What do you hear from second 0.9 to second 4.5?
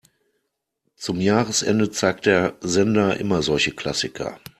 Zum Jahresende zeigt der Sender immer solche Klassiker.